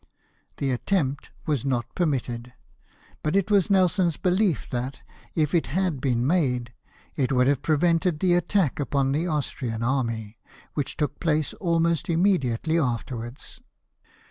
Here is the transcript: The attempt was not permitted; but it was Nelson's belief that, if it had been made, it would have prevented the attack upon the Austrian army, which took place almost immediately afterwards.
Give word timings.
The 0.57 0.71
attempt 0.71 1.29
was 1.45 1.63
not 1.63 1.93
permitted; 1.93 2.53
but 3.21 3.35
it 3.35 3.51
was 3.51 3.69
Nelson's 3.69 4.17
belief 4.17 4.67
that, 4.71 5.03
if 5.35 5.53
it 5.53 5.67
had 5.67 6.01
been 6.01 6.25
made, 6.25 6.73
it 7.15 7.31
would 7.31 7.45
have 7.45 7.61
prevented 7.61 8.19
the 8.19 8.33
attack 8.33 8.79
upon 8.79 9.11
the 9.11 9.27
Austrian 9.27 9.83
army, 9.83 10.39
which 10.73 10.97
took 10.97 11.19
place 11.19 11.53
almost 11.53 12.09
immediately 12.09 12.79
afterwards. 12.79 13.61